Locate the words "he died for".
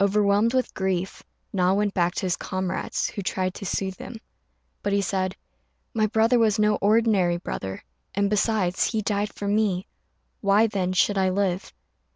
8.90-9.46